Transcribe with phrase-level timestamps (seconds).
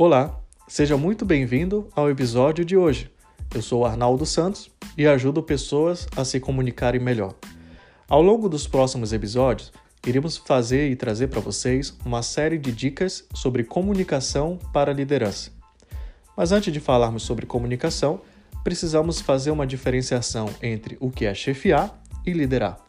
[0.00, 3.10] Olá, seja muito bem-vindo ao episódio de hoje.
[3.52, 7.34] Eu sou Arnaldo Santos e ajudo pessoas a se comunicarem melhor.
[8.08, 9.72] Ao longo dos próximos episódios,
[10.06, 15.50] iremos fazer e trazer para vocês uma série de dicas sobre comunicação para liderança.
[16.36, 18.20] Mas antes de falarmos sobre comunicação,
[18.62, 22.87] precisamos fazer uma diferenciação entre o que é chefiar e liderar.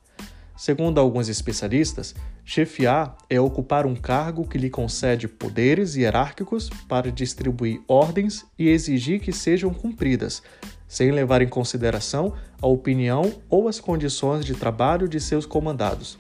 [0.60, 2.14] Segundo alguns especialistas,
[2.44, 9.22] chefiar é ocupar um cargo que lhe concede poderes hierárquicos para distribuir ordens e exigir
[9.22, 10.44] que sejam cumpridas,
[10.86, 16.20] sem levar em consideração a opinião ou as condições de trabalho de seus comandados.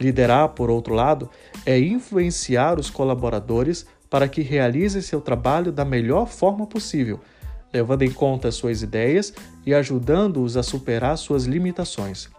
[0.00, 1.28] Liderar, por outro lado,
[1.66, 7.20] é influenciar os colaboradores para que realizem seu trabalho da melhor forma possível,
[7.70, 9.30] levando em conta suas ideias
[9.66, 12.30] e ajudando-os a superar suas limitações.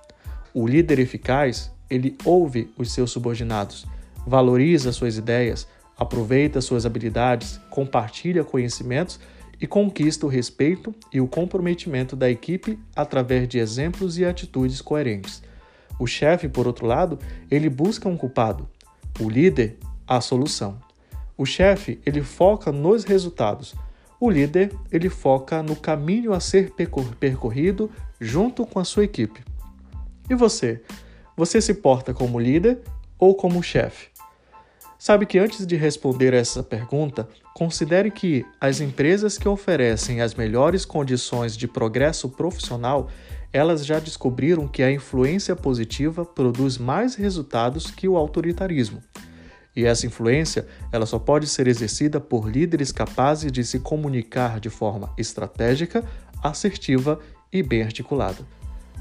[0.61, 3.87] O líder eficaz, ele ouve os seus subordinados,
[4.27, 5.65] valoriza suas ideias,
[5.97, 9.21] aproveita suas habilidades, compartilha conhecimentos
[9.61, 15.41] e conquista o respeito e o comprometimento da equipe através de exemplos e atitudes coerentes.
[15.97, 17.17] O chefe, por outro lado,
[17.49, 18.67] ele busca um culpado.
[19.17, 20.77] O líder, a solução.
[21.37, 23.75] O chefe, ele foca nos resultados.
[24.19, 26.73] O líder, ele foca no caminho a ser
[27.17, 29.47] percorrido junto com a sua equipe.
[30.29, 30.81] E você?
[31.35, 32.79] Você se porta como líder
[33.17, 34.09] ou como chefe?
[34.97, 40.85] Sabe que antes de responder essa pergunta, considere que as empresas que oferecem as melhores
[40.85, 43.09] condições de progresso profissional,
[43.51, 49.01] elas já descobriram que a influência positiva produz mais resultados que o autoritarismo.
[49.75, 54.69] E essa influência, ela só pode ser exercida por líderes capazes de se comunicar de
[54.69, 56.03] forma estratégica,
[56.43, 57.19] assertiva
[57.51, 58.45] e bem articulada.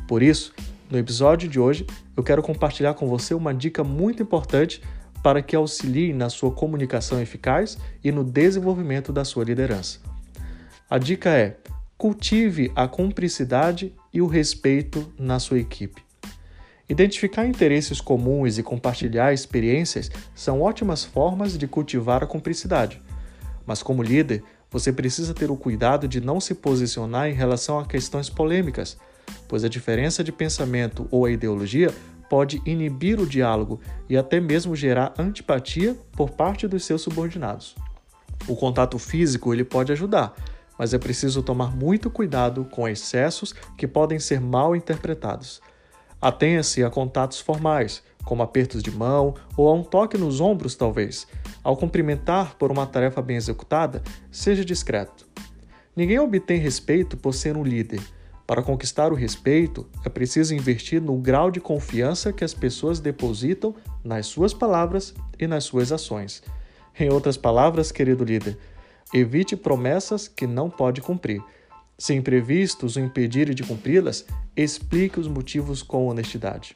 [0.07, 0.55] Por isso,
[0.91, 1.87] no episódio de hoje,
[2.17, 4.81] eu quero compartilhar com você uma dica muito importante
[5.23, 10.01] para que auxilie na sua comunicação eficaz e no desenvolvimento da sua liderança.
[10.89, 11.59] A dica é:
[11.97, 16.03] cultive a cumplicidade e o respeito na sua equipe.
[16.89, 22.99] Identificar interesses comuns e compartilhar experiências são ótimas formas de cultivar a cumplicidade.
[23.67, 27.85] Mas, como líder, você precisa ter o cuidado de não se posicionar em relação a
[27.85, 28.97] questões polêmicas,
[29.49, 31.93] pois a diferença de pensamento ou a ideologia
[32.29, 37.75] pode inibir o diálogo e até mesmo gerar antipatia por parte dos seus subordinados.
[38.47, 40.35] O contato físico ele pode ajudar,
[40.79, 45.61] mas é preciso tomar muito cuidado com excessos que podem ser mal interpretados.
[46.21, 51.27] Atenha-se a contatos formais, como apertos de mão ou a um toque nos ombros, talvez.
[51.65, 55.27] Ao cumprimentar por uma tarefa bem executada, seja discreto.
[55.97, 58.01] Ninguém obtém respeito por ser um líder,
[58.49, 63.75] para conquistar o respeito, é preciso investir no grau de confiança que as pessoas depositam
[64.03, 66.43] nas suas palavras e nas suas ações.
[66.99, 68.57] Em outras palavras, querido líder,
[69.13, 71.43] evite promessas que não pode cumprir.
[71.99, 74.25] Se imprevistos o impedirem de cumpri-las,
[74.57, 76.75] explique os motivos com honestidade.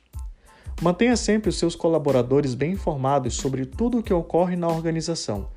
[0.82, 5.48] Mantenha sempre os seus colaboradores bem informados sobre tudo o que ocorre na organização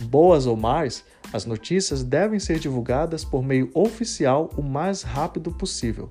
[0.00, 6.10] boas ou mais, as notícias devem ser divulgadas por meio oficial o mais rápido possível.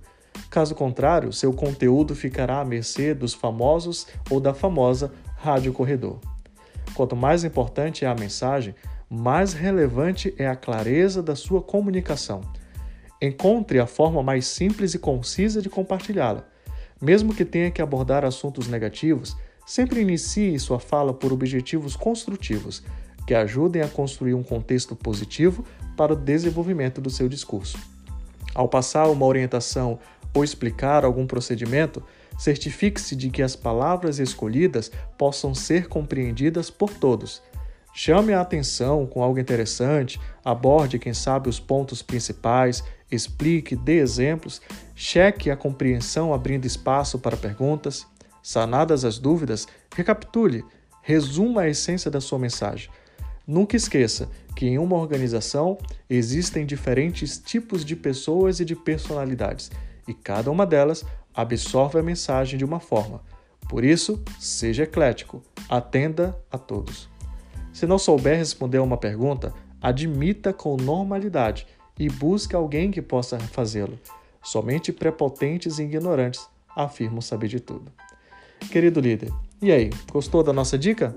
[0.50, 6.20] Caso contrário, seu conteúdo ficará à mercê dos famosos ou da famosa rádio corredor.
[6.94, 8.76] Quanto mais importante é a mensagem,
[9.10, 12.42] mais relevante é a clareza da sua comunicação.
[13.22, 16.46] Encontre a forma mais simples e concisa de compartilhá-la.
[17.02, 22.84] Mesmo que tenha que abordar assuntos negativos, sempre inicie sua fala por objetivos construtivos,
[23.26, 25.66] que ajudem a construir um contexto positivo
[25.96, 27.78] para o desenvolvimento do seu discurso.
[28.54, 30.00] Ao passar uma orientação
[30.34, 32.04] ou explicar algum procedimento,
[32.38, 37.42] certifique-se de que as palavras escolhidas possam ser compreendidas por todos.
[37.94, 44.62] Chame a atenção com algo interessante, aborde, quem sabe, os pontos principais, explique, dê exemplos,
[44.94, 48.06] cheque a compreensão abrindo espaço para perguntas.
[48.44, 50.66] Sanadas as dúvidas, recapitule,
[51.02, 52.90] resuma a essência da sua mensagem.
[53.48, 55.78] Nunca esqueça que em uma organização
[56.10, 59.72] existem diferentes tipos de pessoas e de personalidades,
[60.08, 63.22] e cada uma delas absorve a mensagem de uma forma.
[63.70, 67.10] Por isso, seja eclético, atenda a todos.
[67.74, 71.68] Se não souber responder a uma pergunta, admita com normalidade
[72.00, 74.00] e busque alguém que possa fazê-lo.
[74.42, 77.92] Somente prepotentes e ignorantes afirmam saber de tudo.
[78.72, 79.32] Querido líder,
[79.62, 81.16] e aí, gostou da nossa dica?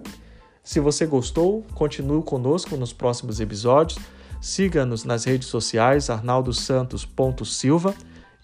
[0.69, 3.99] Se você gostou, continue conosco nos próximos episódios.
[4.38, 7.94] Siga-nos nas redes sociais arnaldosantos.silva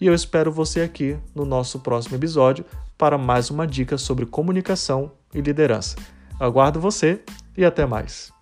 [0.01, 2.65] e eu espero você aqui no nosso próximo episódio
[2.97, 5.97] para mais uma dica sobre comunicação e liderança.
[6.39, 7.21] Aguardo você
[7.55, 8.34] e até mais.